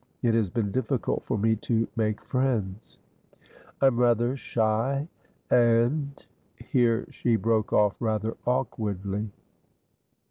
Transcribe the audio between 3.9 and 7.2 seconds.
rather shy and" here